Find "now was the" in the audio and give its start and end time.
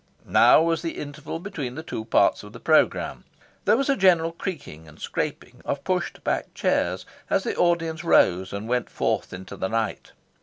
0.25-0.97